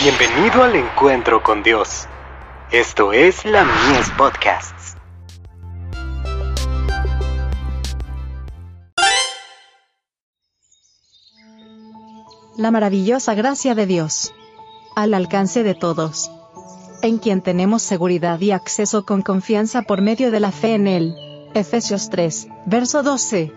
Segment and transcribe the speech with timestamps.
[0.00, 2.06] Bienvenido al encuentro con Dios.
[2.70, 4.96] Esto es la Mies Podcasts.
[12.56, 14.32] La maravillosa gracia de Dios.
[14.94, 16.30] Al alcance de todos.
[17.02, 21.14] En quien tenemos seguridad y acceso con confianza por medio de la fe en Él.
[21.54, 23.52] Efesios 3, verso 12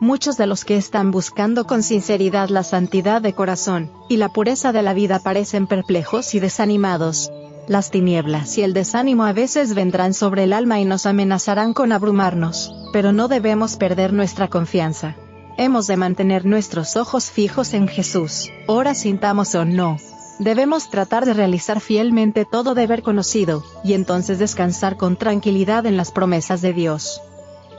[0.00, 4.72] muchos de los que están buscando con sinceridad la santidad de corazón, y la pureza
[4.72, 7.30] de la vida parecen perplejos y desanimados.
[7.68, 11.92] Las tinieblas y el desánimo a veces vendrán sobre el alma y nos amenazarán con
[11.92, 15.16] abrumarnos, pero no debemos perder nuestra confianza.
[15.58, 19.98] Hemos de mantener nuestros ojos fijos en Jesús, ora sintamos o no.
[20.38, 26.10] Debemos tratar de realizar fielmente todo deber conocido, y entonces descansar con tranquilidad en las
[26.10, 27.20] promesas de Dios.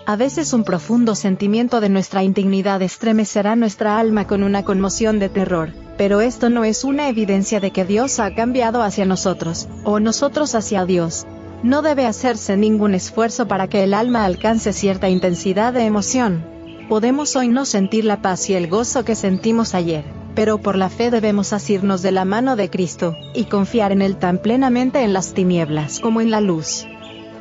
[0.05, 5.29] A veces un profundo sentimiento de nuestra indignidad estremecerá nuestra alma con una conmoción de
[5.29, 10.01] terror, pero esto no es una evidencia de que Dios ha cambiado hacia nosotros, o
[10.01, 11.26] nosotros hacia Dios.
[11.63, 16.43] No debe hacerse ningún esfuerzo para que el alma alcance cierta intensidad de emoción.
[16.90, 20.04] Podemos hoy no sentir la paz y el gozo que sentimos ayer,
[20.35, 24.17] pero por la fe debemos asirnos de la mano de Cristo, y confiar en Él
[24.17, 26.85] tan plenamente en las tinieblas como en la luz.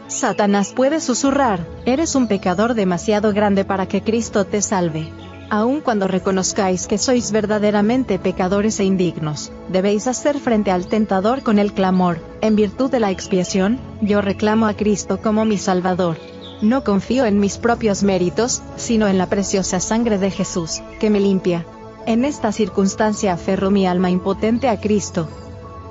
[0.08, 5.10] Satanás puede susurrar, eres un pecador demasiado grande para que Cristo te salve.
[5.48, 11.58] Aun cuando reconozcáis que sois verdaderamente pecadores e indignos, debéis hacer frente al tentador con
[11.58, 16.16] el clamor, en virtud de la expiación, yo reclamo a Cristo como mi Salvador.
[16.62, 21.20] No confío en mis propios méritos, sino en la preciosa sangre de Jesús, que me
[21.20, 21.66] limpia.
[22.06, 25.28] En esta circunstancia aferro mi alma impotente a Cristo.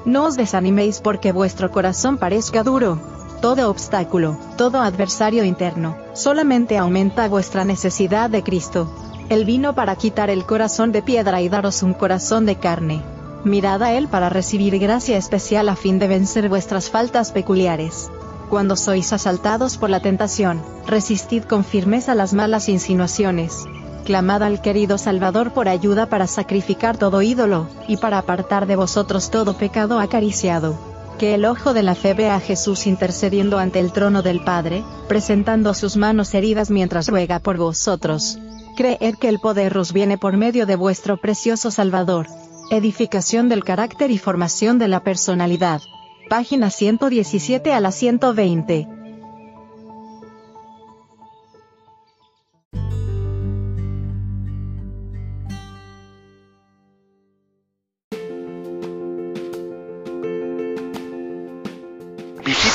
[0.06, 3.00] No os desaniméis porque vuestro corazón parezca duro,
[3.42, 8.89] todo obstáculo, todo adversario interno, solamente aumenta vuestra necesidad de Cristo.
[9.30, 13.02] Él vino para quitar el corazón de piedra y daros un corazón de carne.
[13.44, 18.12] Mirad a Él para recibir gracia especial a fin de vencer vuestras faltas peculiares.
[18.50, 23.66] Cuando sois asaltados por la tentación, resistid con firmeza las malas insinuaciones.
[24.06, 29.31] Clamad al querido Salvador por ayuda para sacrificar todo ídolo, y para apartar de vosotros
[29.31, 30.91] todo pecado acariciado
[31.22, 34.84] que el ojo de la fe vea a Jesús intercediendo ante el trono del Padre,
[35.08, 38.40] presentando sus manos heridas mientras ruega por vosotros.
[38.76, 42.26] Creed que el poder os viene por medio de vuestro precioso Salvador.
[42.72, 45.82] Edificación del carácter y formación de la personalidad.
[46.28, 48.88] Página 117 a la 120.